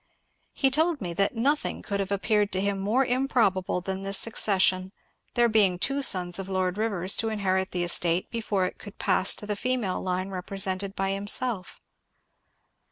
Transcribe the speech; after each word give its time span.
He 0.53 0.71
told 0.71 0.99
me 0.99 1.13
that 1.13 1.35
nothing 1.35 1.83
could 1.83 1.99
have 1.99 2.11
appeared 2.11 2.51
to 2.53 2.59
him 2.59 2.79
more 2.79 3.05
improbable 3.05 3.81
than 3.81 4.01
this 4.01 4.17
suc 4.17 4.35
cession, 4.35 4.91
there 5.35 5.47
being 5.47 5.77
two 5.77 6.01
sons 6.01 6.39
of 6.39 6.49
Lord 6.49 6.75
Rivers 6.75 7.15
to 7.17 7.29
inherit 7.29 7.69
the 7.69 7.83
estate 7.83 8.31
before 8.31 8.65
it 8.65 8.79
could 8.79 8.97
pass 8.97 9.35
to 9.35 9.45
the 9.45 9.55
female 9.55 10.01
line 10.01 10.29
represented 10.29 10.95
by 10.95 11.11
himself. 11.11 11.79